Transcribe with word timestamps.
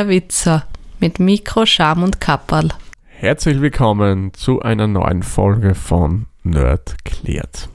der 0.00 0.08
Witzer 0.08 0.64
mit 0.98 1.20
Mikro, 1.20 1.66
Scham 1.66 2.02
und 2.02 2.22
Kapperl. 2.22 2.70
Herzlich 3.04 3.60
willkommen 3.60 4.32
zu 4.32 4.62
einer 4.62 4.86
neuen 4.86 5.22
Folge 5.22 5.74
von 5.74 6.24
Nerd 6.42 6.96
klärt. 7.04 7.68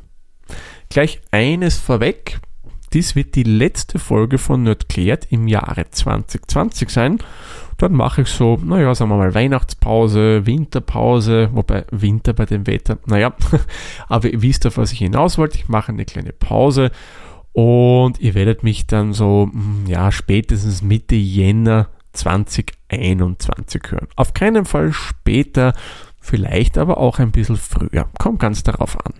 Gleich 0.90 1.22
eines 1.30 1.77
vorweg, 1.77 2.40
dies 2.94 3.16
wird 3.16 3.36
die 3.36 3.44
letzte 3.44 4.00
Folge 4.00 4.40
von 4.40 4.64
Nerd 4.64 4.90
klärt 4.90 5.27
im 5.31 5.48
Jahre 5.48 5.86
2020 5.91 6.90
sein. 6.90 7.20
Dann 7.77 7.94
mache 7.94 8.23
ich 8.23 8.30
so, 8.30 8.58
naja, 8.59 8.95
sagen 8.95 9.12
wir 9.12 9.17
mal 9.17 9.36
Weihnachtspause, 9.36 10.48
Winterpause, 10.48 11.50
wobei 11.53 11.86
Winter 11.92 12.34
bei 12.34 12.45
dem 12.45 12.66
Wetter, 12.66 12.98
naja, 13.05 13.36
aber 14.08 14.34
ihr 14.34 14.42
wisst 14.42 14.66
auf 14.66 14.78
was 14.78 14.92
ich 14.92 14.98
hinaus 14.98 15.38
wollte. 15.38 15.59
Ich 15.59 15.70
mache 15.70 15.92
eine 15.92 16.05
kleine 16.05 16.34
Pause 16.34 16.89
und 17.52 18.20
ihr 18.20 18.34
werdet 18.34 18.64
mich 18.64 18.88
dann 18.88 19.14
so, 19.14 19.48
hm, 19.52 19.84
ja, 19.86 20.12
spätestens 20.12 20.81
Mitte 20.81 21.14
Jänner 21.14 21.89
2021 22.16 23.82
hören. 23.90 24.08
Auf 24.16 24.34
keinen 24.34 24.66
Fall 24.66 24.94
später, 24.94 25.73
vielleicht 26.20 26.78
aber 26.78 26.98
auch 26.98 27.20
ein 27.20 27.32
bisschen 27.32 27.58
früher. 27.58 28.08
Kommt 28.20 28.40
ganz 28.40 28.64
darauf 28.64 28.98
an. 29.06 29.14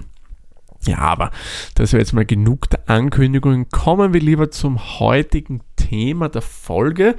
Ja, 0.88 1.00
aber 1.00 1.32
das 1.76 1.94
wäre 1.94 2.02
jetzt 2.02 2.14
mal 2.14 2.26
genug 2.26 2.70
der 2.70 2.82
Ankündigungen. 2.88 3.70
Kommen 3.70 4.14
wir 4.14 4.22
lieber 4.22 4.52
zum 4.52 5.00
heutigen 5.00 5.62
Thema 5.76 6.30
der 6.30 6.42
Folge. 6.42 7.16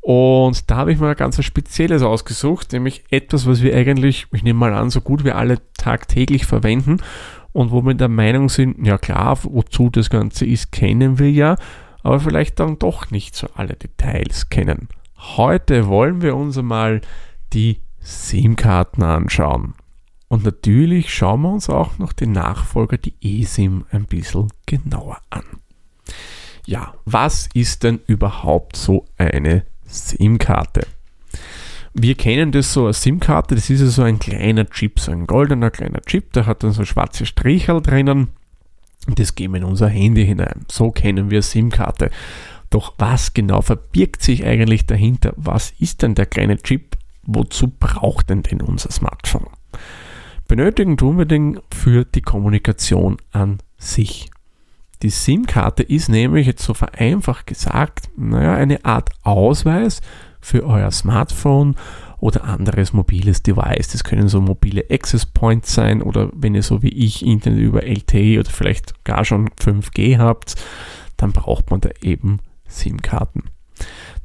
Und 0.00 0.70
da 0.70 0.76
habe 0.78 0.92
ich 0.92 0.98
mal 0.98 1.14
ganz 1.14 1.42
Spezielles 1.42 2.02
ausgesucht, 2.02 2.72
nämlich 2.72 3.04
etwas, 3.10 3.46
was 3.46 3.62
wir 3.62 3.74
eigentlich, 3.76 4.26
ich 4.32 4.42
nehme 4.42 4.58
mal 4.58 4.74
an, 4.74 4.90
so 4.90 5.00
gut 5.00 5.24
wie 5.24 5.30
alle 5.30 5.58
tagtäglich 5.74 6.44
verwenden 6.44 6.98
und 7.52 7.70
wo 7.70 7.82
wir 7.82 7.94
der 7.94 8.08
Meinung 8.08 8.48
sind, 8.48 8.84
ja 8.84 8.98
klar, 8.98 9.38
wozu 9.44 9.90
das 9.90 10.10
Ganze 10.10 10.44
ist, 10.44 10.72
kennen 10.72 11.20
wir 11.20 11.30
ja, 11.30 11.56
aber 12.02 12.18
vielleicht 12.18 12.58
dann 12.58 12.80
doch 12.80 13.12
nicht 13.12 13.36
so 13.36 13.46
alle 13.54 13.74
Details 13.74 14.48
kennen. 14.48 14.88
Heute 15.36 15.86
wollen 15.86 16.20
wir 16.20 16.34
uns 16.36 16.58
einmal 16.58 17.00
die 17.52 17.80
SIM-Karten 18.00 19.02
anschauen. 19.02 19.74
Und 20.28 20.44
natürlich 20.44 21.14
schauen 21.14 21.42
wir 21.42 21.50
uns 21.50 21.70
auch 21.70 21.98
noch 21.98 22.12
den 22.12 22.32
Nachfolger, 22.32 22.98
die 22.98 23.14
eSIM, 23.22 23.84
ein 23.90 24.06
bisschen 24.06 24.48
genauer 24.66 25.18
an. 25.30 25.44
Ja, 26.66 26.94
was 27.04 27.48
ist 27.54 27.84
denn 27.84 28.00
überhaupt 28.06 28.76
so 28.76 29.04
eine 29.16 29.64
SIM-Karte? 29.86 30.86
Wir 31.94 32.14
kennen 32.14 32.50
das 32.50 32.72
so 32.72 32.86
als 32.86 33.02
SIM-Karte, 33.02 33.54
das 33.54 33.70
ist 33.70 33.80
ja 33.80 33.86
so 33.86 34.02
ein 34.02 34.18
kleiner 34.18 34.68
Chip, 34.68 34.98
so 34.98 35.12
ein 35.12 35.26
goldener 35.26 35.70
kleiner 35.70 36.00
Chip, 36.00 36.32
der 36.32 36.46
hat 36.46 36.62
dann 36.62 36.72
so 36.72 36.84
schwarze 36.84 37.26
Strichel 37.26 37.80
drinnen 37.82 38.28
und 39.06 39.18
das 39.18 39.34
geben 39.34 39.54
wir 39.54 39.60
in 39.60 39.66
unser 39.66 39.88
Handy 39.88 40.24
hinein. 40.24 40.64
So 40.70 40.90
kennen 40.90 41.30
wir 41.30 41.42
SIM-Karte. 41.42 42.10
Doch 42.72 42.94
was 42.96 43.34
genau 43.34 43.60
verbirgt 43.60 44.22
sich 44.22 44.46
eigentlich 44.46 44.86
dahinter? 44.86 45.34
Was 45.36 45.74
ist 45.78 46.00
denn 46.00 46.14
der 46.14 46.24
kleine 46.24 46.56
Chip? 46.56 46.96
Wozu 47.22 47.68
braucht 47.68 48.30
denn 48.30 48.42
denn 48.42 48.62
unser 48.62 48.90
Smartphone? 48.90 49.46
Benötigen 50.48 50.96
tun 50.96 51.18
wir 51.18 51.26
den 51.26 51.60
für 51.70 52.06
die 52.06 52.22
Kommunikation 52.22 53.18
an 53.30 53.58
sich. 53.76 54.30
Die 55.02 55.10
SIM-Karte 55.10 55.82
ist 55.82 56.08
nämlich 56.08 56.46
jetzt 56.46 56.64
so 56.64 56.72
vereinfacht 56.72 57.46
gesagt, 57.46 58.08
naja, 58.16 58.54
eine 58.54 58.82
Art 58.86 59.10
Ausweis 59.22 60.00
für 60.40 60.64
euer 60.64 60.90
Smartphone 60.92 61.76
oder 62.20 62.44
anderes 62.44 62.94
mobiles 62.94 63.42
Device. 63.42 63.88
Das 63.88 64.02
können 64.02 64.28
so 64.28 64.40
mobile 64.40 64.86
Access 64.90 65.26
Points 65.26 65.74
sein 65.74 66.00
oder 66.00 66.30
wenn 66.34 66.54
ihr 66.54 66.62
so 66.62 66.82
wie 66.82 66.88
ich 66.88 67.22
Internet 67.22 67.60
über 67.60 67.82
LTE 67.84 68.40
oder 68.40 68.50
vielleicht 68.50 69.04
gar 69.04 69.26
schon 69.26 69.50
5G 69.60 70.16
habt, 70.16 70.54
dann 71.18 71.32
braucht 71.32 71.70
man 71.70 71.82
da 71.82 71.90
eben 72.00 72.38
SIM-Karten. 72.72 73.44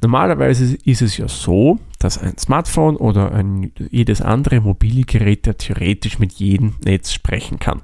Normalerweise 0.02 0.76
ist 0.84 1.02
es 1.02 1.16
ja 1.16 1.28
so, 1.28 1.78
dass 1.98 2.18
ein 2.18 2.38
Smartphone 2.38 2.96
oder 2.96 3.32
ein, 3.32 3.72
jedes 3.90 4.22
andere 4.22 4.60
mobile 4.60 5.04
Gerät 5.04 5.46
ja 5.46 5.54
theoretisch 5.54 6.18
mit 6.18 6.34
jedem 6.34 6.76
Netz 6.84 7.12
sprechen 7.12 7.58
kann. 7.58 7.82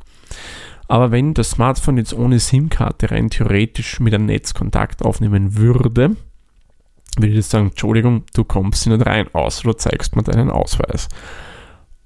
Aber 0.86 1.10
wenn 1.10 1.34
das 1.34 1.50
Smartphone 1.50 1.96
jetzt 1.96 2.14
ohne 2.14 2.38
SIM-Karte 2.38 3.10
rein 3.10 3.30
theoretisch 3.30 4.00
mit 4.00 4.14
einem 4.14 4.26
Netz 4.26 4.54
Kontakt 4.54 5.02
aufnehmen 5.02 5.56
würde, 5.56 6.16
würde 7.16 7.34
ich 7.34 7.46
sagen, 7.46 7.68
Entschuldigung, 7.68 8.24
du 8.34 8.44
kommst 8.44 8.86
nicht 8.86 9.06
rein, 9.06 9.28
außer 9.32 9.62
du 9.62 9.72
zeigst 9.72 10.14
mir 10.14 10.22
deinen 10.22 10.50
Ausweis. 10.50 11.08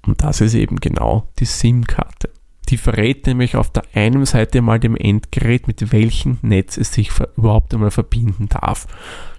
Und 0.05 0.23
das 0.23 0.41
ist 0.41 0.53
eben 0.53 0.77
genau 0.77 1.29
die 1.39 1.45
SIM-Karte. 1.45 2.31
Die 2.69 2.77
verrät 2.77 3.25
nämlich 3.25 3.55
auf 3.55 3.71
der 3.71 3.83
einen 3.95 4.25
Seite 4.25 4.61
mal 4.61 4.79
dem 4.79 4.95
Endgerät, 4.95 5.67
mit 5.67 5.91
welchem 5.91 6.37
Netz 6.43 6.77
es 6.77 6.93
sich 6.93 7.11
überhaupt 7.35 7.73
einmal 7.73 7.89
verbinden 7.89 8.47
darf. 8.47 8.85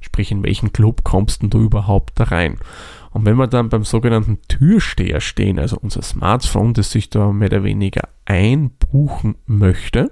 Sprich, 0.00 0.32
in 0.32 0.42
welchen 0.42 0.72
Club 0.72 1.04
kommst 1.04 1.42
du 1.42 1.58
überhaupt 1.60 2.18
da 2.18 2.24
rein. 2.24 2.58
Und 3.12 3.26
wenn 3.26 3.36
wir 3.36 3.46
dann 3.46 3.68
beim 3.68 3.84
sogenannten 3.84 4.38
Türsteher 4.48 5.20
stehen, 5.20 5.58
also 5.58 5.76
unser 5.80 6.02
Smartphone, 6.02 6.74
das 6.74 6.90
sich 6.90 7.08
da 7.10 7.30
mehr 7.30 7.48
oder 7.48 7.64
weniger 7.64 8.08
einbuchen 8.24 9.36
möchte, 9.46 10.10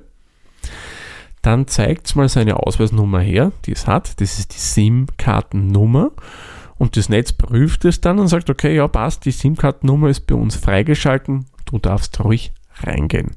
dann 1.43 1.67
zeigt 1.67 2.07
es 2.07 2.15
mal 2.15 2.29
seine 2.29 2.57
Ausweisnummer 2.57 3.21
her, 3.21 3.53
die 3.65 3.73
es 3.73 3.87
hat. 3.87 4.21
Das 4.21 4.39
ist 4.39 4.55
die 4.55 4.59
SIM-Kartennummer. 4.59 6.13
Und 6.77 6.97
das 6.97 7.09
Netz 7.09 7.33
prüft 7.33 7.85
es 7.85 8.01
dann 8.01 8.21
und 8.21 8.29
sagt, 8.29 8.51
okay, 8.51 8.77
ja, 8.77 8.87
passt, 8.87 9.25
die 9.25 9.33
SIM-Kartennummer 9.33 10.09
ist 10.09 10.27
bei 10.27 10.37
uns 10.37 10.55
freigeschalten, 10.55 11.47
du 11.65 11.79
darfst 11.79 12.23
ruhig 12.23 12.53
reingehen. 12.83 13.33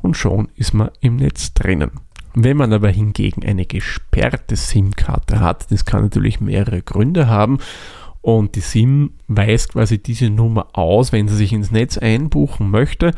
Und 0.00 0.16
schon 0.16 0.48
ist 0.54 0.74
man 0.74 0.90
im 1.00 1.16
Netz 1.16 1.54
drinnen. 1.54 1.90
Wenn 2.34 2.56
man 2.56 2.72
aber 2.72 2.90
hingegen 2.90 3.44
eine 3.44 3.66
gesperrte 3.66 4.54
SIM-Karte 4.54 5.40
hat, 5.40 5.70
das 5.72 5.84
kann 5.84 6.02
natürlich 6.02 6.40
mehrere 6.40 6.82
Gründe 6.82 7.26
haben 7.26 7.58
und 8.20 8.56
die 8.56 8.60
SIM 8.60 9.12
weist 9.26 9.72
quasi 9.72 9.98
diese 9.98 10.30
Nummer 10.30 10.68
aus, 10.72 11.12
wenn 11.12 11.28
sie 11.28 11.36
sich 11.36 11.52
ins 11.52 11.70
Netz 11.70 11.98
einbuchen 11.98 12.70
möchte, 12.70 13.12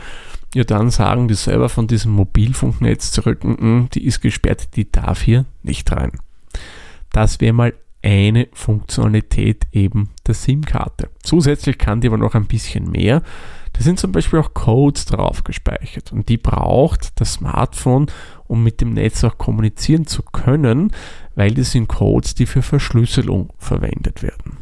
ja 0.55 0.65
dann 0.65 0.91
sagen 0.91 1.29
die 1.29 1.35
selber 1.35 1.69
von 1.69 1.87
diesem 1.87 2.13
Mobilfunknetz 2.13 3.11
zurück, 3.13 3.45
mm, 3.45 3.51
mm, 3.51 3.89
die 3.93 4.05
ist 4.05 4.21
gesperrt, 4.21 4.77
die 4.77 4.91
darf 4.91 5.23
hier 5.23 5.47
nicht 5.63 5.91
rein. 5.93 6.13
Das 7.13 7.41
wäre 7.41 7.53
mal 7.53 7.75
eine 8.03 8.49
Funktionalität 8.53 9.67
eben 9.73 10.11
der 10.27 10.35
SIM-Karte. 10.35 11.11
Zusätzlich 11.23 11.77
kann 11.77 12.01
die 12.01 12.09
aber 12.09 12.17
noch 12.17 12.35
ein 12.35 12.47
bisschen 12.47 12.91
mehr. 12.91 13.23
Da 13.81 13.85
sind 13.85 13.99
zum 13.99 14.13
Beispiel 14.13 14.41
auch 14.41 14.53
Codes 14.53 15.07
drauf 15.07 15.43
gespeichert 15.43 16.13
und 16.13 16.29
die 16.29 16.37
braucht 16.37 17.19
das 17.19 17.33
Smartphone, 17.33 18.09
um 18.47 18.63
mit 18.63 18.83
dem 18.83 18.93
Netz 18.93 19.25
auch 19.25 19.39
kommunizieren 19.39 20.07
zu 20.07 20.23
können, 20.23 20.93
weil 21.35 21.55
das 21.55 21.73
sind 21.73 21.89
Codes, 21.89 22.35
die 22.35 22.45
für 22.45 22.61
Verschlüsselung 22.61 23.55
verwendet 23.57 24.23
werden. 24.23 24.59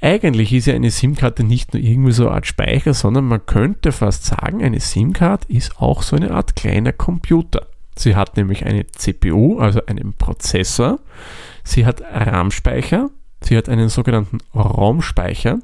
Eigentlich 0.00 0.52
ist 0.52 0.66
ja 0.66 0.74
eine 0.74 0.92
SIM-Karte 0.92 1.42
nicht 1.42 1.74
nur 1.74 1.82
irgendwie 1.82 2.12
so 2.12 2.26
eine 2.26 2.36
Art 2.36 2.46
Speicher, 2.46 2.94
sondern 2.94 3.24
man 3.24 3.46
könnte 3.46 3.90
fast 3.90 4.26
sagen, 4.26 4.62
eine 4.62 4.78
SIM-Card 4.78 5.46
ist 5.46 5.80
auch 5.80 6.02
so 6.02 6.14
eine 6.14 6.30
Art 6.30 6.54
kleiner 6.54 6.92
Computer. 6.92 7.66
Sie 7.96 8.14
hat 8.14 8.36
nämlich 8.36 8.64
eine 8.64 8.86
CPU, 8.86 9.58
also 9.58 9.84
einen 9.86 10.12
Prozessor, 10.12 11.00
sie 11.64 11.84
hat 11.84 12.00
RAM-Speicher, 12.00 13.10
sie 13.40 13.56
hat 13.56 13.68
einen 13.68 13.88
sogenannten 13.88 14.38
ROM-Speicher. 14.54 15.58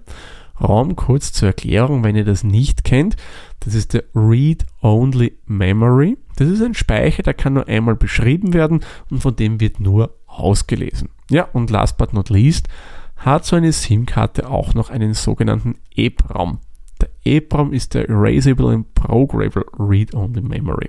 ROM 0.61 0.97
kurz 0.97 1.33
zur 1.33 1.49
Erklärung, 1.49 2.03
wenn 2.05 2.17
ihr 2.17 2.25
das 2.25 2.45
nicht 2.45 2.85
kennt, 2.85 3.17
das 3.61 3.75
ist 3.75 3.94
der 3.94 4.05
Read-Only 4.15 5.38
Memory. 5.47 6.19
Das 6.37 6.49
ist 6.49 6.62
ein 6.62 6.75
Speicher, 6.75 7.23
der 7.23 7.35
kann 7.35 7.55
nur 7.55 7.69
einmal 7.69 7.97
beschrieben 7.97 8.53
werden 8.55 8.85
und 9.11 9.21
von 9.21 9.35
dem 9.35 9.61
wird 9.61 9.81
nur 9.81 10.15
ausgelesen. 10.27 11.11
Ja, 11.31 11.44
und 11.53 11.71
last 11.71 11.97
but 11.97 12.12
not 12.12 12.31
least, 12.31 12.69
hat 13.17 13.44
so 13.44 13.56
eine 13.56 13.73
SIM-Karte 13.73 14.49
auch 14.49 14.75
noch 14.75 14.91
einen 14.91 15.15
sogenannten 15.15 15.77
EEPROM. 15.97 16.61
Der 17.00 17.09
EEPROM 17.25 17.73
ist 17.73 17.94
der 17.94 18.09
Erasable 18.09 18.73
and 18.73 18.94
Programmable 18.94 19.65
Read-Only 19.79 20.43
Memory. 20.43 20.88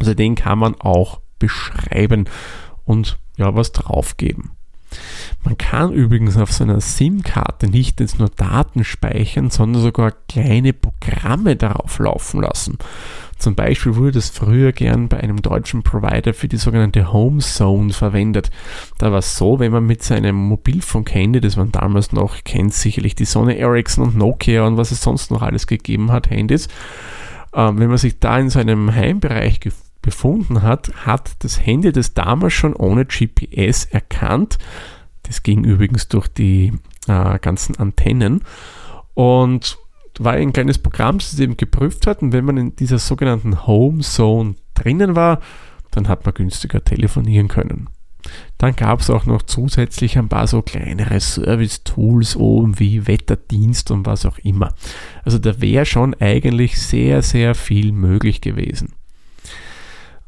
Also 0.00 0.14
den 0.14 0.34
kann 0.34 0.58
man 0.58 0.74
auch 0.80 1.20
beschreiben 1.38 2.28
und 2.84 3.18
ja, 3.36 3.54
was 3.54 3.72
draufgeben. 3.72 4.52
Man 5.44 5.56
kann 5.56 5.92
übrigens 5.92 6.36
auf 6.36 6.52
so 6.52 6.64
einer 6.64 6.80
SIM-Karte 6.80 7.68
nicht 7.68 8.00
jetzt 8.00 8.18
nur 8.18 8.28
Daten 8.28 8.84
speichern, 8.84 9.50
sondern 9.50 9.82
sogar 9.82 10.12
kleine 10.28 10.72
Programme 10.72 11.56
darauf 11.56 11.98
laufen 11.98 12.42
lassen. 12.42 12.78
Zum 13.40 13.54
Beispiel 13.54 13.96
wurde 13.96 14.12
das 14.12 14.28
früher 14.28 14.72
gern 14.72 15.08
bei 15.08 15.18
einem 15.18 15.40
deutschen 15.40 15.82
Provider 15.82 16.34
für 16.34 16.46
die 16.46 16.58
sogenannte 16.58 17.10
Home 17.10 17.38
Zone 17.38 17.94
verwendet. 17.94 18.50
Da 18.98 19.12
war 19.12 19.20
es 19.20 19.38
so, 19.38 19.58
wenn 19.58 19.72
man 19.72 19.86
mit 19.86 20.02
seinem 20.02 20.36
Mobilfunkhandy, 20.36 21.40
das 21.40 21.56
man 21.56 21.72
damals 21.72 22.12
noch 22.12 22.44
kennt, 22.44 22.74
sicherlich 22.74 23.14
die 23.14 23.24
Sony 23.24 23.54
Ericsson 23.54 24.04
und 24.04 24.16
Nokia 24.16 24.66
und 24.66 24.76
was 24.76 24.90
es 24.90 25.00
sonst 25.00 25.30
noch 25.30 25.40
alles 25.40 25.66
gegeben 25.66 26.12
hat, 26.12 26.28
Handys, 26.28 26.66
äh, 27.54 27.70
wenn 27.72 27.88
man 27.88 27.96
sich 27.96 28.18
da 28.18 28.38
in 28.38 28.50
seinem 28.50 28.94
Heimbereich 28.94 29.60
befunden 30.02 30.62
hat, 30.62 30.90
hat 31.06 31.32
das 31.44 31.64
Handy 31.64 31.92
das 31.92 32.14
damals 32.14 32.52
schon 32.52 32.74
ohne 32.74 33.04
GPS 33.04 33.84
erkannt. 33.84 34.58
Das 35.24 35.42
ging 35.42 35.64
übrigens 35.64 36.08
durch 36.08 36.28
die 36.28 36.72
äh, 37.06 37.38
ganzen 37.38 37.76
Antennen 37.76 38.42
und 39.14 39.78
war 40.18 40.32
ein 40.32 40.52
kleines 40.52 40.78
Programm, 40.78 41.18
das 41.18 41.38
eben 41.38 41.56
geprüft 41.56 42.06
hat. 42.06 42.22
Und 42.22 42.32
wenn 42.32 42.44
man 42.44 42.56
in 42.56 42.76
dieser 42.76 42.98
sogenannten 42.98 43.66
Home 43.66 44.00
Zone 44.00 44.54
drinnen 44.74 45.16
war, 45.16 45.40
dann 45.90 46.08
hat 46.08 46.24
man 46.24 46.34
günstiger 46.34 46.82
telefonieren 46.84 47.48
können. 47.48 47.88
Dann 48.58 48.76
gab 48.76 49.00
es 49.00 49.10
auch 49.10 49.24
noch 49.24 49.42
zusätzlich 49.42 50.18
ein 50.18 50.28
paar 50.28 50.46
so 50.46 50.60
kleinere 50.62 51.20
Service-Tools 51.20 52.36
oben 52.36 52.78
wie 52.78 53.06
Wetterdienst 53.06 53.90
und 53.90 54.04
was 54.04 54.26
auch 54.26 54.38
immer. 54.38 54.74
Also 55.24 55.38
da 55.38 55.60
wäre 55.60 55.86
schon 55.86 56.14
eigentlich 56.14 56.80
sehr, 56.80 57.22
sehr 57.22 57.54
viel 57.54 57.92
möglich 57.92 58.40
gewesen. 58.40 58.92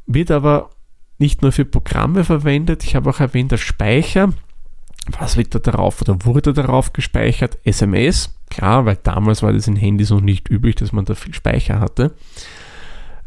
Wird 0.07 0.31
aber 0.31 0.71
nicht 1.19 1.43
nur 1.43 1.53
für 1.53 1.65
Programme 1.65 2.25
verwendet, 2.25 2.85
ich 2.85 2.97
habe 2.97 3.11
auch 3.11 3.21
erwähnt, 3.21 3.53
der 3.53 3.59
Speicher. 3.59 4.33
Was 5.19 5.37
wird 5.37 5.55
da 5.55 5.59
darauf 5.59 6.01
oder 6.01 6.25
wurde 6.25 6.53
darauf 6.53 6.93
gespeichert? 6.93 7.59
SMS, 7.65 8.39
klar, 8.51 8.87
weil 8.87 8.97
damals 9.03 9.43
war 9.43 9.53
das 9.53 9.67
in 9.67 9.77
Handys 9.77 10.11
noch 10.11 10.21
nicht 10.21 10.49
üblich, 10.49 10.77
dass 10.77 10.93
man 10.93 11.05
da 11.05 11.15
viel 11.15 11.35
Speicher 11.35 11.81
hatte. 11.81 12.15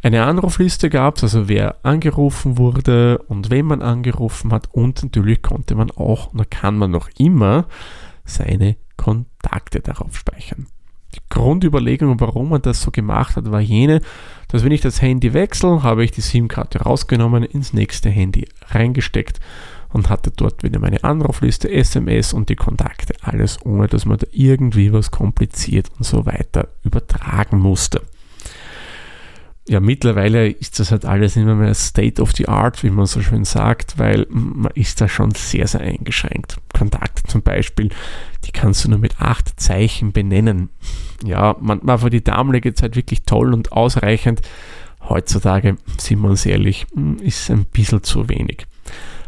Eine 0.01 0.23
Anrufliste 0.23 0.89
gab 0.89 1.17
es, 1.17 1.23
also 1.23 1.47
wer 1.47 1.83
angerufen 1.83 2.57
wurde 2.57 3.17
und 3.27 3.49
wenn 3.49 3.65
man 3.65 3.81
angerufen 3.81 4.51
hat 4.53 4.69
und 4.71 5.01
natürlich 5.01 5.41
konnte 5.41 5.73
man 5.73 5.89
auch 5.89 6.31
oder 6.33 6.45
kann 6.45 6.77
man 6.77 6.91
noch 6.91 7.09
immer 7.17 7.65
seine 8.23 8.75
Kontakte 8.97 9.79
darauf 9.79 10.15
speichern. 10.15 10.67
Die 11.15 11.19
Grundüberlegung, 11.29 12.19
warum 12.19 12.49
man 12.49 12.61
das 12.61 12.81
so 12.81 12.91
gemacht 12.91 13.35
hat, 13.35 13.51
war 13.51 13.61
jene, 13.61 14.01
dass 14.49 14.63
wenn 14.63 14.71
ich 14.71 14.81
das 14.81 15.01
Handy 15.01 15.33
wechsle, 15.33 15.83
habe 15.83 16.03
ich 16.03 16.11
die 16.11 16.21
SIM-Karte 16.21 16.81
rausgenommen, 16.81 17.43
ins 17.43 17.73
nächste 17.73 18.09
Handy 18.09 18.47
reingesteckt 18.67 19.39
und 19.93 20.09
hatte 20.09 20.31
dort 20.31 20.63
wieder 20.63 20.79
meine 20.79 21.03
Anrufliste, 21.03 21.71
SMS 21.71 22.33
und 22.33 22.49
die 22.49 22.55
Kontakte, 22.55 23.15
alles 23.21 23.57
ohne 23.65 23.87
dass 23.87 24.05
man 24.05 24.17
da 24.17 24.27
irgendwie 24.31 24.91
was 24.91 25.11
kompliziert 25.11 25.87
und 25.97 26.05
so 26.05 26.25
weiter 26.25 26.67
übertragen 26.83 27.59
musste 27.59 28.01
ja, 29.67 29.79
mittlerweile 29.79 30.49
ist 30.49 30.79
das 30.79 30.91
halt 30.91 31.05
alles 31.05 31.35
immer 31.35 31.55
mehr 31.55 31.73
State 31.73 32.21
of 32.21 32.33
the 32.33 32.47
Art, 32.47 32.83
wie 32.83 32.91
man 32.91 33.07
so 33.07 33.21
schön 33.21 33.45
sagt, 33.45 33.97
weil 33.97 34.27
man 34.29 34.71
ist 34.75 35.01
da 35.01 35.09
schon 35.09 35.31
sehr, 35.31 35.67
sehr 35.67 35.81
eingeschränkt. 35.81 36.57
Kontakte 36.71 37.23
zum 37.23 37.41
Beispiel, 37.41 37.89
die 38.45 38.51
kannst 38.51 38.85
du 38.85 38.89
nur 38.89 38.99
mit 38.99 39.19
acht 39.19 39.59
Zeichen 39.59 40.11
benennen. 40.11 40.69
Ja, 41.23 41.55
manchmal 41.59 42.01
war 42.03 42.09
die 42.11 42.23
damalige 42.23 42.75
Zeit 42.75 42.95
wirklich 42.95 43.23
toll 43.23 43.53
und 43.53 43.71
ausreichend. 43.71 44.41
Heutzutage, 45.09 45.77
sind 45.97 46.21
wir 46.21 46.29
uns 46.29 46.45
ehrlich, 46.45 46.85
ist 47.21 47.49
ein 47.49 47.65
bisschen 47.65 48.03
zu 48.03 48.29
wenig. 48.29 48.67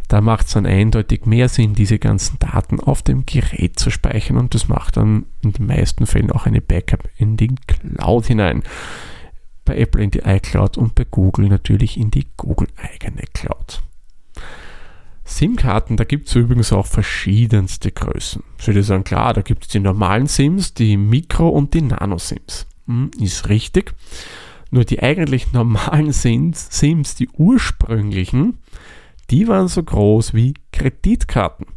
Da 0.08 0.22
macht 0.22 0.48
es 0.48 0.54
dann 0.54 0.68
eindeutig 0.68 1.26
mehr 1.26 1.50
Sinn, 1.50 1.74
diese 1.74 1.98
ganzen 1.98 2.38
Daten 2.40 2.80
auf 2.80 3.02
dem 3.02 3.26
Gerät 3.26 3.80
zu 3.80 3.90
speichern 3.90 4.38
und 4.38 4.54
das 4.54 4.68
macht 4.68 4.98
dann 4.98 5.26
in 5.42 5.52
den 5.54 5.66
meisten 5.66 6.06
Fällen 6.06 6.32
auch 6.32 6.46
eine 6.46 6.62
Backup 6.62 7.10
in 7.18 7.38
die 7.38 7.56
Cloud 7.68 8.28
hinein 8.28 8.64
bei 9.68 9.78
Apple 9.78 10.04
in 10.04 10.12
die 10.12 10.20
iCloud 10.20 10.78
und 10.78 10.96
bei 10.96 11.06
Google 11.10 11.48
natürlich 11.50 11.98
in 11.98 12.10
die 12.10 12.28
Google 12.38 12.70
eigene 12.78 13.24
Cloud. 13.34 13.84
SIM-Karten, 15.26 15.98
da 15.98 16.06
gibt 16.06 16.30
es 16.30 16.36
übrigens 16.36 16.72
auch 16.72 16.86
verschiedenste 16.86 17.92
Größen. 17.92 18.44
Ich 18.58 18.68
würde 18.68 18.82
sagen, 18.82 19.04
klar, 19.04 19.34
da 19.34 19.42
gibt 19.42 19.64
es 19.64 19.70
die 19.70 19.80
normalen 19.80 20.28
SIMs, 20.28 20.74
die 20.74 20.96
Mikro- 20.96 21.50
und 21.50 21.74
die 21.74 21.82
Nano-SIMs. 21.82 22.66
Hm, 22.88 23.12
ist 23.20 23.50
richtig. 23.50 23.94
Nur 24.72 24.86
die 24.86 25.04
eigentlich 25.04 25.52
normalen 25.52 26.14
SIMs, 26.14 26.70
SIMs, 26.72 27.16
die 27.16 27.28
ursprünglichen, 27.30 28.60
die 29.30 29.48
waren 29.50 29.68
so 29.68 29.84
groß 29.84 30.34
wie 30.34 30.54
Kreditkarten. 30.72 31.68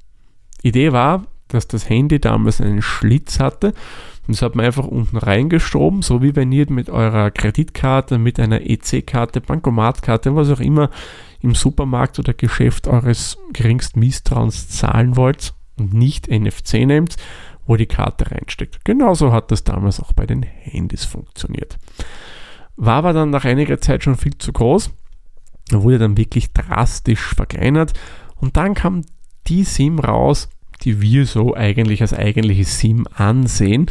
Idee 0.63 0.93
war, 0.93 1.27
dass 1.49 1.67
das 1.67 1.89
Handy 1.89 2.21
damals 2.21 2.61
einen 2.61 2.83
Schlitz 2.83 3.41
hatte 3.41 3.75
und 4.31 4.37
das 4.37 4.43
hat 4.43 4.55
man 4.55 4.65
einfach 4.65 4.87
unten 4.87 5.17
reingeschoben, 5.17 6.03
so 6.03 6.23
wie 6.23 6.37
wenn 6.37 6.53
ihr 6.53 6.71
mit 6.71 6.89
eurer 6.89 7.33
Kreditkarte, 7.33 8.17
mit 8.17 8.39
einer 8.39 8.61
EC-Karte, 8.61 9.41
Bankomatkarte, 9.41 10.37
was 10.37 10.51
auch 10.51 10.61
immer 10.61 10.91
im 11.41 11.57
Supermarkt 11.57 12.17
oder 12.21 12.33
Geschäft 12.33 12.87
eures 12.87 13.39
geringsten 13.53 13.99
Misstrauens 13.99 14.69
zahlen 14.69 15.17
wollt 15.17 15.53
und 15.77 15.95
nicht 15.95 16.29
NFC 16.29 16.75
nehmt, 16.87 17.17
wo 17.67 17.75
die 17.75 17.87
Karte 17.87 18.31
reinsteckt. 18.31 18.85
Genauso 18.85 19.33
hat 19.33 19.51
das 19.51 19.65
damals 19.65 19.99
auch 19.99 20.13
bei 20.13 20.27
den 20.27 20.45
Handys 20.45 21.05
funktioniert. 21.05 21.77
War 22.77 22.99
aber 22.99 23.13
dann 23.13 23.31
nach 23.31 23.45
einiger 23.45 23.81
Zeit 23.81 24.05
schon 24.05 24.15
viel 24.15 24.39
zu 24.39 24.53
groß, 24.53 24.93
wurde 25.73 25.99
dann 25.99 26.17
wirklich 26.17 26.53
drastisch 26.53 27.35
verkleinert 27.35 27.95
und 28.37 28.57
dann 28.57 28.75
kam 28.75 29.03
die 29.49 29.65
SIM 29.65 29.99
raus, 29.99 30.51
die 30.83 31.01
wir 31.01 31.27
so 31.27 31.55
eigentlich 31.55 32.03
als 32.03 32.13
eigentliches 32.13 32.79
SIM 32.79 33.07
ansehen. 33.15 33.87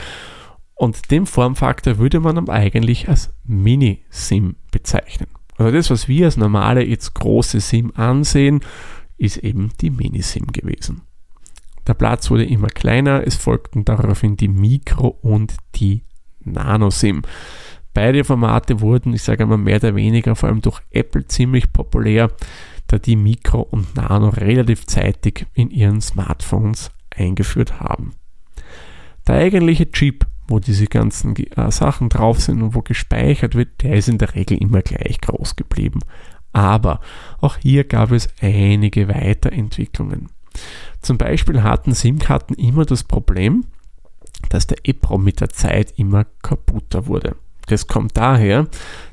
Und 0.75 1.11
den 1.11 1.25
Formfaktor 1.25 1.97
würde 1.97 2.19
man 2.19 2.49
eigentlich 2.49 3.09
als 3.09 3.33
Mini-SIM 3.43 4.55
bezeichnen. 4.71 5.27
Also 5.57 5.71
das, 5.71 5.89
was 5.89 6.07
wir 6.07 6.25
als 6.25 6.37
normale, 6.37 6.85
jetzt 6.85 7.15
große 7.15 7.59
SIM 7.59 7.91
ansehen, 7.95 8.61
ist 9.17 9.37
eben 9.37 9.71
die 9.81 9.89
Mini-SIM 9.89 10.47
gewesen. 10.47 11.01
Der 11.85 11.95
Platz 11.95 12.29
wurde 12.31 12.45
immer 12.45 12.67
kleiner, 12.67 13.25
es 13.25 13.35
folgten 13.35 13.83
daraufhin 13.83 14.37
die 14.37 14.47
Mikro- 14.47 15.17
und 15.21 15.55
die 15.75 16.03
Nano-SIM. 16.45 17.23
Beide 17.93 18.23
Formate 18.23 18.79
wurden, 18.79 19.13
ich 19.13 19.23
sage 19.23 19.45
mal 19.45 19.57
mehr 19.57 19.77
oder 19.77 19.95
weniger, 19.95 20.35
vor 20.35 20.47
allem 20.47 20.61
durch 20.61 20.79
Apple 20.91 21.25
ziemlich 21.25 21.73
populär 21.73 22.31
da 22.89 22.97
die 22.97 23.15
Mikro 23.15 23.61
und 23.61 23.95
Nano 23.95 24.29
relativ 24.29 24.85
zeitig 24.87 25.45
in 25.53 25.69
ihren 25.69 26.01
Smartphones 26.01 26.91
eingeführt 27.15 27.79
haben. 27.79 28.13
Der 29.27 29.35
eigentliche 29.35 29.91
Chip, 29.91 30.25
wo 30.47 30.59
diese 30.59 30.87
ganzen 30.87 31.35
äh, 31.35 31.71
Sachen 31.71 32.09
drauf 32.09 32.41
sind 32.41 32.63
und 32.63 32.73
wo 32.73 32.81
gespeichert 32.81 33.53
wird, 33.53 33.83
der 33.83 33.93
ist 33.93 34.09
in 34.09 34.17
der 34.17 34.33
Regel 34.33 34.57
immer 34.57 34.81
gleich 34.81 35.21
groß 35.21 35.55
geblieben. 35.55 35.99
Aber 36.51 36.99
auch 37.39 37.57
hier 37.57 37.83
gab 37.83 38.11
es 38.11 38.27
einige 38.41 39.07
Weiterentwicklungen. 39.07 40.29
Zum 41.01 41.19
Beispiel 41.19 41.61
hatten 41.61 41.93
SIM-Karten 41.93 42.55
immer 42.55 42.85
das 42.85 43.03
Problem, 43.03 43.65
dass 44.49 44.65
der 44.65 44.79
EPROM 44.83 45.23
mit 45.23 45.41
der 45.41 45.49
Zeit 45.49 45.93
immer 45.97 46.25
kaputter 46.41 47.05
wurde. 47.05 47.35
Das 47.67 47.85
kommt 47.85 48.17
daher, 48.17 48.67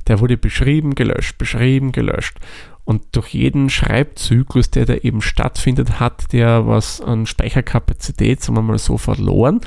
der 0.09 0.21
wurde 0.21 0.39
beschrieben, 0.39 0.95
gelöscht, 0.95 1.37
beschrieben, 1.37 1.93
gelöscht. 1.93 2.39
Und 2.87 3.03
durch 3.17 3.35
jeden 3.35 3.69
Schreibzyklus, 3.69 4.71
der 4.71 4.87
da 4.87 4.95
eben 4.95 5.21
stattfindet, 5.21 5.99
hat 5.99 6.33
der 6.33 6.69
was 6.69 7.01
an 7.01 7.27
Speicherkapazität, 7.27 8.41
sagen 8.41 8.57
wir 8.57 8.63
mal 8.63 8.79
so, 8.79 8.97
verloren. 8.97 9.61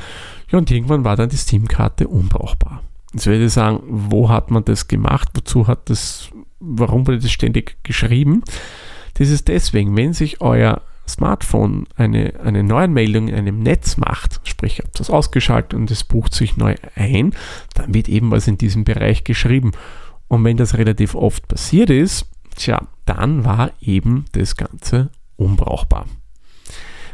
Ja, 0.49 0.57
und 0.57 0.71
irgendwann 0.71 1.03
war 1.03 1.17
dann 1.17 1.27
die 1.27 1.35
SIM-Karte 1.35 2.07
unbrauchbar. 2.07 2.81
Jetzt 3.13 3.27
würde 3.27 3.43
ich 3.43 3.51
sagen, 3.51 3.81
wo 3.89 4.29
hat 4.29 4.51
man 4.51 4.63
das 4.63 4.87
gemacht? 4.87 5.27
Wozu 5.33 5.67
hat 5.67 5.89
das, 5.89 6.29
warum 6.61 7.05
wurde 7.05 7.19
das 7.19 7.31
ständig 7.31 7.83
geschrieben? 7.83 8.41
Das 9.15 9.27
ist 9.29 9.49
deswegen, 9.49 9.97
wenn 9.97 10.13
sich 10.13 10.39
euer 10.39 10.81
Smartphone 11.05 11.87
eine, 11.97 12.35
eine 12.41 12.63
Neuanmeldung 12.63 13.27
in 13.27 13.35
einem 13.35 13.59
Netz 13.59 13.97
macht, 13.97 14.39
sprich, 14.45 14.79
ihr 14.79 14.85
habt 14.85 14.97
das 14.97 15.09
ausgeschaltet 15.09 15.73
und 15.73 15.91
es 15.91 16.05
bucht 16.05 16.33
sich 16.33 16.55
neu 16.55 16.75
ein, 16.95 17.33
dann 17.73 17.93
wird 17.93 18.07
eben 18.07 18.31
was 18.31 18.47
in 18.47 18.57
diesem 18.57 18.85
Bereich 18.85 19.25
geschrieben. 19.25 19.73
Und 20.29 20.45
wenn 20.45 20.55
das 20.55 20.77
relativ 20.77 21.15
oft 21.15 21.49
passiert 21.49 21.89
ist, 21.89 22.27
tja, 22.55 22.87
dann 23.05 23.45
war 23.45 23.71
eben 23.81 24.25
das 24.33 24.55
Ganze 24.55 25.09
unbrauchbar. 25.35 26.05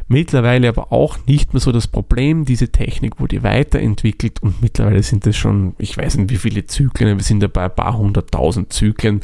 Mittlerweile 0.08 0.70
aber 0.70 0.92
auch 0.92 1.18
nicht 1.25 1.54
mehr 1.54 1.60
so 1.60 1.72
das 1.72 1.88
Problem. 1.88 2.46
Diese 2.46 2.72
Technik 2.72 3.20
wurde 3.20 3.42
weiterentwickelt 3.42 4.42
und 4.44 4.62
mittlerweile 4.62 5.01
sind 5.01 5.25
es 5.25 5.36
schon, 5.36 5.74
ich 5.80 5.98
weiß 5.98 6.18
nicht 6.18 6.30
wie 6.30 6.38
viele 6.38 6.65
Zyklen, 6.68 7.18
wir 7.18 7.24
sind 7.24 7.42
da 7.42 7.48
bei 7.48 7.65
ein 7.65 7.75
paar 7.75 7.98
hunderttausend 7.98 8.72
Zyklen, 8.72 9.22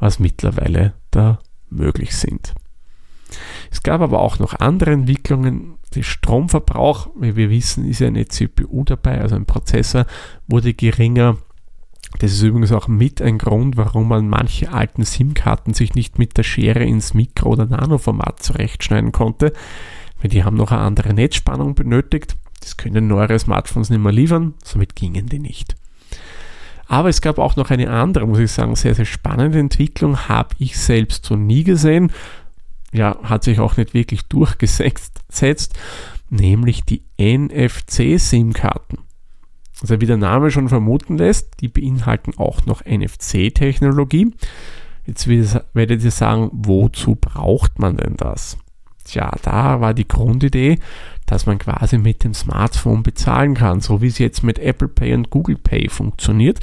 was 0.00 0.18
mittlerweile 0.18 0.94
da 1.12 1.38
möglich 1.70 2.16
sind. 2.16 2.54
Es 3.70 3.82
gab 3.82 4.00
aber 4.00 4.20
auch 4.20 4.38
noch 4.38 4.54
andere 4.54 4.92
Entwicklungen. 4.92 5.74
Der 5.94 6.02
Stromverbrauch, 6.02 7.10
wie 7.18 7.36
wir 7.36 7.50
wissen, 7.50 7.88
ist 7.88 8.00
ja 8.00 8.08
eine 8.08 8.26
CPU 8.26 8.84
dabei, 8.84 9.20
also 9.20 9.36
ein 9.36 9.46
Prozessor, 9.46 10.06
wurde 10.46 10.74
geringer. 10.74 11.36
Das 12.18 12.32
ist 12.32 12.42
übrigens 12.42 12.72
auch 12.72 12.88
mit 12.88 13.20
ein 13.20 13.38
Grund, 13.38 13.76
warum 13.76 14.08
man 14.08 14.28
manche 14.28 14.72
alten 14.72 15.04
SIM-Karten 15.04 15.74
sich 15.74 15.94
nicht 15.94 16.18
mit 16.18 16.36
der 16.36 16.42
Schere 16.42 16.82
ins 16.82 17.14
Mikro- 17.14 17.50
oder 17.50 17.66
Nano-Format 17.66 18.42
zurechtschneiden 18.42 19.12
konnte, 19.12 19.52
weil 20.20 20.30
die 20.30 20.42
haben 20.42 20.56
noch 20.56 20.72
eine 20.72 20.80
andere 20.80 21.12
Netzspannung 21.12 21.74
benötigt. 21.74 22.36
Das 22.60 22.76
können 22.76 23.06
neuere 23.06 23.38
Smartphones 23.38 23.90
nicht 23.90 24.00
mehr 24.02 24.12
liefern, 24.12 24.54
somit 24.64 24.96
gingen 24.96 25.26
die 25.26 25.38
nicht. 25.38 25.76
Aber 26.88 27.10
es 27.10 27.20
gab 27.20 27.38
auch 27.38 27.56
noch 27.56 27.70
eine 27.70 27.90
andere, 27.90 28.26
muss 28.26 28.38
ich 28.38 28.50
sagen, 28.50 28.74
sehr, 28.74 28.94
sehr 28.94 29.04
spannende 29.04 29.58
Entwicklung, 29.58 30.28
habe 30.28 30.54
ich 30.58 30.78
selbst 30.78 31.26
so 31.26 31.36
nie 31.36 31.62
gesehen. 31.62 32.10
Ja, 32.92 33.18
hat 33.22 33.44
sich 33.44 33.60
auch 33.60 33.76
nicht 33.76 33.92
wirklich 33.92 34.22
durchgesetzt, 34.28 35.78
nämlich 36.30 36.84
die 36.84 37.02
NFC-SIM-Karten. 37.20 38.98
Also 39.80 40.00
wie 40.00 40.06
der 40.06 40.16
Name 40.16 40.50
schon 40.50 40.68
vermuten 40.68 41.18
lässt, 41.18 41.60
die 41.60 41.68
beinhalten 41.68 42.32
auch 42.36 42.66
noch 42.66 42.84
NFC-Technologie. 42.84 44.32
Jetzt 45.06 45.28
werdet 45.28 46.02
ihr 46.02 46.10
sagen, 46.10 46.50
wozu 46.52 47.14
braucht 47.14 47.78
man 47.78 47.96
denn 47.96 48.16
das? 48.16 48.58
Tja, 49.04 49.30
da 49.42 49.80
war 49.80 49.94
die 49.94 50.06
Grundidee, 50.06 50.80
dass 51.24 51.46
man 51.46 51.58
quasi 51.58 51.96
mit 51.96 52.24
dem 52.24 52.34
Smartphone 52.34 53.02
bezahlen 53.02 53.54
kann, 53.54 53.80
so 53.80 54.02
wie 54.02 54.08
es 54.08 54.18
jetzt 54.18 54.42
mit 54.42 54.58
Apple 54.58 54.88
Pay 54.88 55.14
und 55.14 55.30
Google 55.30 55.56
Pay 55.56 55.88
funktioniert. 55.88 56.60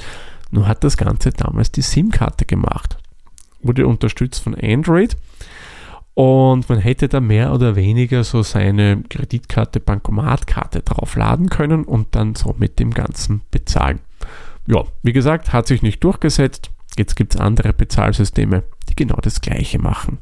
Nur 0.52 0.68
hat 0.68 0.84
das 0.84 0.96
Ganze 0.96 1.30
damals 1.30 1.72
die 1.72 1.82
SIM-Karte 1.82 2.44
gemacht. 2.44 2.98
Wurde 3.62 3.86
unterstützt 3.88 4.44
von 4.44 4.54
Android 4.54 5.16
Und 6.16 6.66
man 6.70 6.78
hätte 6.78 7.08
da 7.08 7.20
mehr 7.20 7.52
oder 7.52 7.76
weniger 7.76 8.24
so 8.24 8.42
seine 8.42 9.02
Kreditkarte, 9.10 9.80
Bankomatkarte 9.80 10.80
draufladen 10.80 11.50
können 11.50 11.84
und 11.84 12.14
dann 12.14 12.34
so 12.34 12.54
mit 12.56 12.78
dem 12.78 12.94
Ganzen 12.94 13.42
bezahlen. 13.50 14.00
Ja, 14.66 14.84
wie 15.02 15.12
gesagt, 15.12 15.52
hat 15.52 15.66
sich 15.66 15.82
nicht 15.82 16.02
durchgesetzt. 16.02 16.70
Jetzt 16.96 17.16
gibt 17.16 17.34
es 17.34 17.40
andere 17.40 17.74
Bezahlsysteme, 17.74 18.62
die 18.88 18.96
genau 18.96 19.18
das 19.20 19.42
gleiche 19.42 19.78
machen. 19.78 20.16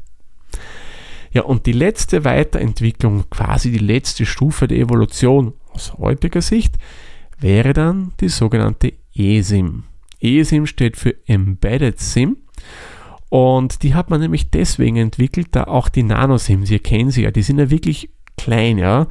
Ja, 1.30 1.42
und 1.42 1.64
die 1.64 1.72
letzte 1.72 2.24
Weiterentwicklung, 2.24 3.30
quasi 3.30 3.70
die 3.70 3.78
letzte 3.78 4.26
Stufe 4.26 4.66
der 4.66 4.78
Evolution 4.78 5.52
aus 5.70 5.94
heutiger 5.96 6.42
Sicht, 6.42 6.74
wäre 7.38 7.72
dann 7.72 8.14
die 8.18 8.30
sogenannte 8.30 8.94
eSIM. 9.14 9.84
eSIM 10.20 10.66
steht 10.66 10.96
für 10.96 11.14
Embedded 11.28 12.00
SIM 12.00 12.38
und 13.34 13.82
die 13.82 13.96
hat 13.96 14.10
man 14.10 14.20
nämlich 14.20 14.52
deswegen 14.52 14.94
entwickelt, 14.94 15.48
da 15.50 15.64
auch 15.64 15.88
die 15.88 16.04
Nano-SIMs, 16.04 16.70
ihr 16.70 16.78
kennt 16.78 17.14
sie 17.14 17.24
ja, 17.24 17.32
die 17.32 17.42
sind 17.42 17.58
ja 17.58 17.68
wirklich 17.68 18.10
klein, 18.36 18.78
ja, 18.78 19.08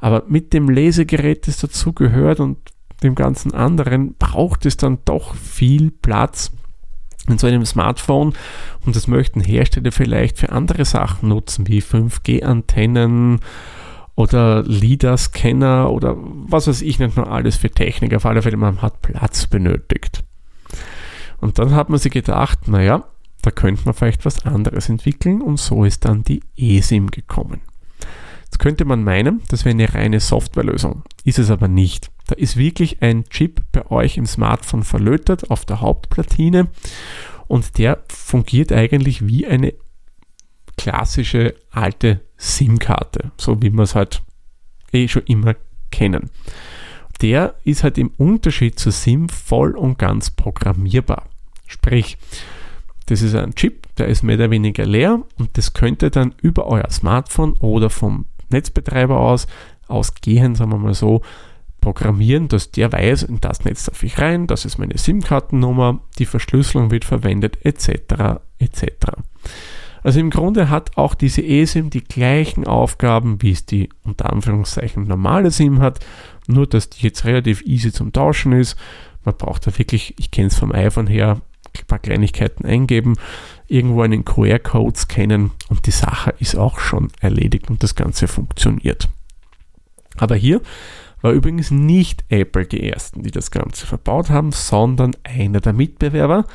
aber 0.00 0.24
mit 0.28 0.54
dem 0.54 0.70
Lesegerät, 0.70 1.46
das 1.46 1.58
dazugehört 1.58 2.40
und 2.40 2.56
dem 3.02 3.14
ganzen 3.14 3.52
anderen, 3.52 4.14
braucht 4.14 4.64
es 4.64 4.78
dann 4.78 5.00
doch 5.04 5.34
viel 5.34 5.90
Platz 5.90 6.52
in 7.28 7.36
so 7.36 7.48
einem 7.48 7.66
Smartphone 7.66 8.32
und 8.86 8.96
das 8.96 9.08
möchten 9.08 9.42
Hersteller 9.42 9.92
vielleicht 9.92 10.38
für 10.38 10.52
andere 10.52 10.86
Sachen 10.86 11.28
nutzen, 11.28 11.68
wie 11.68 11.82
5G-Antennen 11.82 13.40
oder 14.14 14.62
LIDAR-Scanner 14.62 15.90
oder 15.92 16.16
was 16.16 16.66
weiß 16.66 16.80
ich 16.80 16.98
nicht 16.98 17.18
nur 17.18 17.30
alles 17.30 17.56
für 17.56 17.68
Technik. 17.68 18.14
Auf 18.14 18.24
alle 18.24 18.40
Fälle, 18.40 18.56
man 18.56 18.80
hat 18.80 19.02
Platz 19.02 19.46
benötigt. 19.46 20.24
Und 21.42 21.58
dann 21.58 21.74
hat 21.74 21.90
man 21.90 21.98
sich 21.98 22.12
gedacht, 22.12 22.68
naja, 22.68 23.04
da 23.46 23.52
könnte 23.52 23.82
man 23.84 23.94
vielleicht 23.94 24.24
was 24.24 24.44
anderes 24.44 24.88
entwickeln 24.88 25.40
und 25.40 25.60
so 25.60 25.84
ist 25.84 26.04
dann 26.04 26.24
die 26.24 26.42
eSIM 26.56 27.12
gekommen. 27.12 27.60
Jetzt 28.44 28.58
könnte 28.58 28.84
man 28.84 29.04
meinen, 29.04 29.40
das 29.50 29.64
wäre 29.64 29.72
eine 29.72 29.94
reine 29.94 30.18
Softwarelösung. 30.18 31.04
Ist 31.22 31.38
es 31.38 31.48
aber 31.48 31.68
nicht. 31.68 32.10
Da 32.26 32.34
ist 32.34 32.56
wirklich 32.56 33.02
ein 33.02 33.24
Chip 33.28 33.62
bei 33.70 33.88
euch 33.88 34.16
im 34.16 34.26
Smartphone 34.26 34.82
verlötet 34.82 35.48
auf 35.48 35.64
der 35.64 35.80
Hauptplatine 35.80 36.66
und 37.46 37.78
der 37.78 38.02
fungiert 38.08 38.72
eigentlich 38.72 39.28
wie 39.28 39.46
eine 39.46 39.74
klassische 40.76 41.54
alte 41.70 42.22
SIM-Karte, 42.38 43.30
so 43.36 43.62
wie 43.62 43.70
wir 43.70 43.84
es 43.84 43.94
halt 43.94 44.22
eh 44.92 45.06
schon 45.06 45.22
immer 45.26 45.54
kennen. 45.92 46.30
Der 47.22 47.54
ist 47.62 47.84
halt 47.84 47.96
im 47.96 48.08
Unterschied 48.16 48.80
zur 48.80 48.90
SIM 48.90 49.28
voll 49.28 49.76
und 49.76 50.00
ganz 50.00 50.30
programmierbar. 50.30 51.28
Sprich, 51.68 52.18
das 53.06 53.22
ist 53.22 53.34
ein 53.34 53.54
Chip, 53.54 53.86
der 53.96 54.08
ist 54.08 54.22
mehr 54.22 54.36
oder 54.36 54.50
weniger 54.50 54.84
leer 54.84 55.22
und 55.38 55.56
das 55.56 55.72
könnte 55.72 56.10
dann 56.10 56.34
über 56.42 56.66
euer 56.66 56.90
Smartphone 56.90 57.54
oder 57.54 57.90
vom 57.90 58.26
Netzbetreiber 58.50 59.18
aus, 59.18 59.46
ausgehend, 59.88 60.56
sagen 60.56 60.72
wir 60.72 60.78
mal 60.78 60.94
so, 60.94 61.22
programmieren, 61.80 62.48
dass 62.48 62.72
der 62.72 62.92
weiß, 62.92 63.22
in 63.24 63.40
das 63.40 63.64
Netz 63.64 63.84
darf 63.84 64.02
ich 64.02 64.18
rein, 64.18 64.48
das 64.48 64.64
ist 64.64 64.78
meine 64.78 64.98
SIM-Kartennummer, 64.98 66.00
die 66.18 66.26
Verschlüsselung 66.26 66.90
wird 66.90 67.04
verwendet, 67.04 67.64
etc. 67.64 68.40
etc. 68.58 68.86
Also 70.02 70.18
im 70.18 70.30
Grunde 70.30 70.68
hat 70.68 70.96
auch 70.96 71.14
diese 71.14 71.42
eSIM 71.42 71.90
die 71.90 72.02
gleichen 72.02 72.66
Aufgaben, 72.66 73.40
wie 73.40 73.52
es 73.52 73.66
die 73.66 73.88
unter 74.02 74.32
Anführungszeichen 74.32 75.04
normale 75.04 75.50
SIM 75.52 75.80
hat, 75.80 76.00
nur 76.48 76.66
dass 76.66 76.90
die 76.90 77.02
jetzt 77.02 77.24
relativ 77.24 77.62
easy 77.62 77.92
zum 77.92 78.12
Tauschen 78.12 78.52
ist. 78.52 78.76
Man 79.24 79.36
braucht 79.36 79.66
da 79.66 79.78
wirklich, 79.78 80.14
ich 80.18 80.30
kenne 80.30 80.48
es 80.48 80.58
vom 80.58 80.72
iPhone 80.72 81.06
her, 81.06 81.40
paar 81.84 81.98
Kleinigkeiten 81.98 82.64
eingeben, 82.64 83.16
irgendwo 83.66 84.02
einen 84.02 84.24
QR-Code 84.24 84.98
scannen 84.98 85.50
und 85.68 85.86
die 85.86 85.90
Sache 85.90 86.34
ist 86.38 86.56
auch 86.56 86.78
schon 86.78 87.10
erledigt 87.20 87.68
und 87.70 87.82
das 87.82 87.94
Ganze 87.94 88.28
funktioniert. 88.28 89.08
Aber 90.16 90.36
hier 90.36 90.62
war 91.20 91.32
übrigens 91.32 91.70
nicht 91.70 92.24
Apple 92.28 92.66
die 92.66 92.88
ersten, 92.88 93.22
die 93.22 93.30
das 93.30 93.50
Ganze 93.50 93.86
verbaut 93.86 94.30
haben, 94.30 94.52
sondern 94.52 95.16
einer 95.24 95.60
der 95.60 95.72
Mitbewerber, 95.72 96.46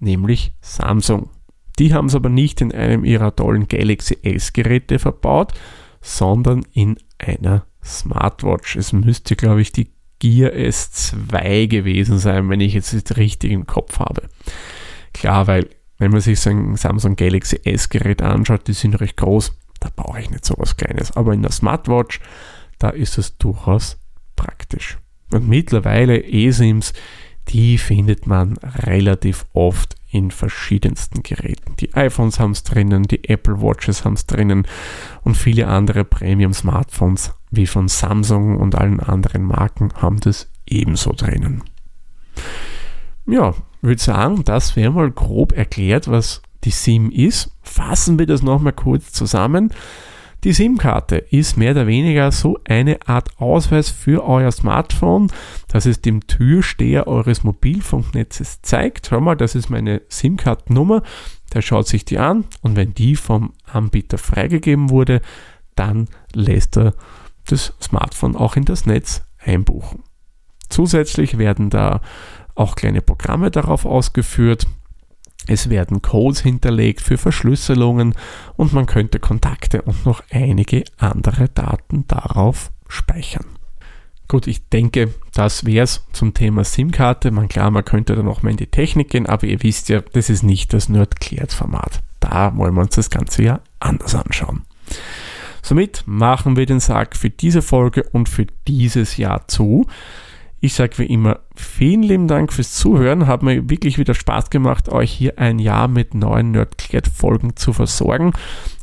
nämlich 0.00 0.52
Samsung. 0.60 1.30
Die 1.78 1.92
haben 1.92 2.06
es 2.06 2.14
aber 2.14 2.28
nicht 2.28 2.60
in 2.60 2.72
einem 2.72 3.04
ihrer 3.04 3.34
tollen 3.36 3.68
Galaxy 3.68 4.18
S-Geräte 4.22 4.98
verbaut, 4.98 5.52
sondern 6.00 6.64
in 6.72 6.96
einer 7.18 7.66
Smartwatch. 7.84 8.76
Es 8.76 8.92
müsste, 8.92 9.36
glaube 9.36 9.60
ich, 9.60 9.72
die 9.72 9.90
Gear 10.18 10.52
S2 10.52 11.66
gewesen 11.68 12.18
sein, 12.18 12.48
wenn 12.48 12.60
ich 12.60 12.74
jetzt 12.74 13.16
richtig 13.16 13.52
im 13.52 13.66
Kopf 13.66 13.98
habe. 13.98 14.28
Klar, 15.12 15.46
weil 15.46 15.68
wenn 15.98 16.10
man 16.10 16.20
sich 16.20 16.40
so 16.40 16.50
ein 16.50 16.76
Samsung 16.76 17.16
Galaxy 17.16 17.60
S-Gerät 17.64 18.22
anschaut, 18.22 18.68
die 18.68 18.72
sind 18.72 19.00
recht 19.00 19.16
groß, 19.16 19.56
da 19.80 19.90
brauche 19.94 20.20
ich 20.20 20.30
nicht 20.30 20.44
so 20.44 20.54
was 20.58 20.76
Kleines. 20.76 21.16
Aber 21.16 21.32
in 21.32 21.42
der 21.42 21.52
Smartwatch, 21.52 22.20
da 22.78 22.90
ist 22.90 23.18
es 23.18 23.36
durchaus 23.38 23.98
praktisch. 24.36 24.98
Und 25.32 25.48
mittlerweile 25.48 26.22
eSIMs, 26.22 26.92
die 27.48 27.78
findet 27.78 28.26
man 28.26 28.56
relativ 28.58 29.46
oft 29.52 29.96
in 30.10 30.30
verschiedensten 30.30 31.22
Geräten. 31.22 31.76
Die 31.78 31.94
iPhones 31.94 32.38
haben 32.38 32.52
es 32.52 32.62
drinnen, 32.62 33.04
die 33.04 33.28
Apple 33.28 33.60
Watches 33.60 34.04
haben 34.04 34.14
es 34.14 34.26
drinnen 34.26 34.66
und 35.22 35.36
viele 35.36 35.68
andere 35.68 36.04
Premium-Smartphones 36.04 37.34
wie 37.56 37.66
von 37.66 37.88
Samsung 37.88 38.56
und 38.56 38.74
allen 38.74 39.00
anderen 39.00 39.44
Marken 39.44 39.92
haben 39.94 40.20
das 40.20 40.50
ebenso 40.66 41.12
drinnen. 41.12 41.62
Ja, 43.26 43.54
würde 43.82 44.00
sagen, 44.00 44.44
das 44.44 44.76
wäre 44.76 44.92
mal 44.92 45.10
grob 45.10 45.52
erklärt, 45.52 46.08
was 46.08 46.42
die 46.64 46.70
SIM 46.70 47.10
ist. 47.10 47.50
Fassen 47.62 48.18
wir 48.18 48.26
das 48.26 48.42
nochmal 48.42 48.72
kurz 48.72 49.12
zusammen. 49.12 49.72
Die 50.44 50.52
SIM-Karte 50.52 51.16
ist 51.16 51.56
mehr 51.56 51.72
oder 51.72 51.86
weniger 51.86 52.30
so 52.30 52.58
eine 52.64 52.98
Art 53.08 53.40
Ausweis 53.40 53.90
für 53.90 54.24
euer 54.24 54.52
Smartphone, 54.52 55.28
dass 55.68 55.86
es 55.86 56.02
dem 56.02 56.26
Türsteher 56.26 57.08
eures 57.08 57.42
Mobilfunknetzes 57.42 58.62
zeigt. 58.62 59.10
Hör 59.10 59.20
mal, 59.20 59.34
das 59.34 59.54
ist 59.54 59.70
meine 59.70 60.02
SIM-Kartennummer. 60.08 61.02
Der 61.52 61.62
schaut 61.62 61.88
sich 61.88 62.04
die 62.04 62.18
an 62.18 62.44
und 62.60 62.76
wenn 62.76 62.94
die 62.94 63.16
vom 63.16 63.54
Anbieter 63.64 64.18
freigegeben 64.18 64.90
wurde, 64.90 65.20
dann 65.74 66.08
lässt 66.32 66.76
er 66.76 66.94
das 67.46 67.72
Smartphone 67.80 68.36
auch 68.36 68.56
in 68.56 68.64
das 68.64 68.86
Netz 68.86 69.22
einbuchen. 69.38 70.02
Zusätzlich 70.68 71.38
werden 71.38 71.70
da 71.70 72.00
auch 72.54 72.74
kleine 72.74 73.02
Programme 73.02 73.50
darauf 73.50 73.84
ausgeführt. 73.84 74.66
Es 75.46 75.70
werden 75.70 76.02
Codes 76.02 76.40
hinterlegt 76.40 77.00
für 77.00 77.18
Verschlüsselungen 77.18 78.14
und 78.56 78.72
man 78.72 78.86
könnte 78.86 79.20
Kontakte 79.20 79.82
und 79.82 80.04
noch 80.04 80.22
einige 80.30 80.84
andere 80.98 81.48
Daten 81.48 82.06
darauf 82.08 82.72
speichern. 82.88 83.46
Gut, 84.28 84.48
ich 84.48 84.68
denke, 84.68 85.14
das 85.34 85.66
wäre 85.66 85.84
es 85.84 86.04
zum 86.12 86.34
Thema 86.34 86.64
SIM-Karte. 86.64 87.30
Man 87.30 87.46
klar, 87.46 87.70
man 87.70 87.84
könnte 87.84 88.16
da 88.16 88.24
noch 88.24 88.42
mal 88.42 88.50
in 88.50 88.56
die 88.56 88.66
Technik 88.66 89.10
gehen, 89.10 89.26
aber 89.26 89.46
ihr 89.46 89.62
wisst 89.62 89.88
ja, 89.88 90.00
das 90.00 90.30
ist 90.30 90.42
nicht 90.42 90.72
das 90.72 90.88
Nerd-Klärt-Format. 90.88 92.02
Da 92.18 92.56
wollen 92.56 92.74
wir 92.74 92.80
uns 92.80 92.96
das 92.96 93.10
Ganze 93.10 93.44
ja 93.44 93.60
anders 93.78 94.16
anschauen. 94.16 94.62
Somit 95.66 96.04
machen 96.06 96.56
wir 96.56 96.64
den 96.64 96.78
Sack 96.78 97.16
für 97.16 97.28
diese 97.28 97.60
Folge 97.60 98.04
und 98.12 98.28
für 98.28 98.46
dieses 98.68 99.16
Jahr 99.16 99.48
zu. 99.48 99.84
Ich 100.60 100.74
sage 100.74 100.98
wie 100.98 101.06
immer 101.06 101.40
vielen 101.56 102.04
lieben 102.04 102.28
Dank 102.28 102.52
fürs 102.52 102.74
Zuhören. 102.74 103.26
Hat 103.26 103.42
mir 103.42 103.68
wirklich 103.68 103.98
wieder 103.98 104.14
Spaß 104.14 104.50
gemacht, 104.50 104.88
euch 104.88 105.10
hier 105.10 105.40
ein 105.40 105.58
Jahr 105.58 105.88
mit 105.88 106.14
neuen 106.14 106.52
Nerdclad-Folgen 106.52 107.56
zu 107.56 107.72
versorgen. 107.72 108.30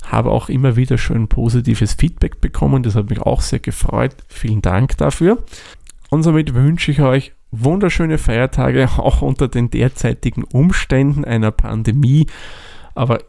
Habe 0.04 0.32
auch 0.32 0.50
immer 0.50 0.75
wieder 0.75 0.98
schön 0.98 1.30
positives 1.30 1.94
Feedback 1.94 2.42
bekommen. 2.42 2.84
Das 2.84 2.96
hat 2.96 3.10
mich 3.10 3.22
auch 3.22 3.40
sehr 3.40 3.60
gefreut. 3.60 4.18
Vielen 4.28 4.62
Dank 4.62 4.98
dafür. 4.98 5.42
Und 6.10 6.24
somit 6.24 6.54
wünsche 6.54 6.92
ich 6.92 7.00
euch 7.00 7.32
wunderschöne 7.52 8.18
Feiertage, 8.18 8.90
auch 8.98 9.22
unter 9.22 9.48
den 9.48 9.70
derzeitigen 9.70 10.44
Umständen 10.44 11.24
einer 11.24 11.52
Pandemie. 11.52 12.28
Aber 12.94 13.20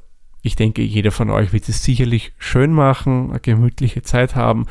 ich 0.44 0.56
denke, 0.56 0.82
jeder 0.82 1.10
von 1.10 1.30
euch 1.30 1.54
wird 1.54 1.68
es 1.70 1.82
sicherlich 1.82 2.32
schön 2.38 2.72
machen, 2.72 3.30
eine 3.30 3.40
gemütliche 3.40 4.02
Zeit 4.02 4.36
haben. 4.36 4.66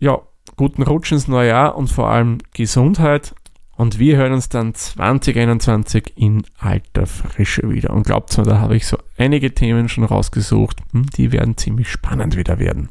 Ja, 0.00 0.18
guten 0.56 0.82
Rutsch 0.82 1.12
ins 1.12 1.28
neue 1.28 1.50
Jahr 1.50 1.76
und 1.76 1.88
vor 1.88 2.08
allem 2.08 2.38
Gesundheit. 2.52 3.34
Und 3.76 4.00
wir 4.00 4.16
hören 4.16 4.32
uns 4.32 4.48
dann 4.48 4.74
2021 4.74 6.14
in 6.16 6.42
alter 6.58 7.06
Frische 7.06 7.70
wieder. 7.70 7.90
Und 7.90 8.06
glaubt 8.06 8.36
mir, 8.36 8.44
da 8.44 8.58
habe 8.58 8.76
ich 8.76 8.86
so 8.86 8.98
einige 9.16 9.54
Themen 9.54 9.88
schon 9.88 10.04
rausgesucht. 10.04 10.80
Hm, 10.92 11.06
die 11.16 11.30
werden 11.30 11.56
ziemlich 11.56 11.88
spannend 11.88 12.36
wieder 12.36 12.58
werden. 12.58 12.88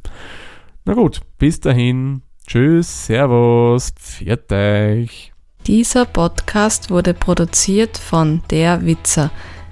Na 0.86 0.94
gut, 0.94 1.20
bis 1.38 1.60
dahin. 1.60 2.22
Tschüss, 2.48 3.06
Servus, 3.06 3.92
pfiat 3.92 4.52
euch. 4.52 5.34
Dieser 5.68 6.06
Podcast 6.06 6.90
wurde 6.90 7.14
produziert 7.14 7.98
von 7.98 8.42
Der 8.50 8.86
Witzer. 8.86 9.30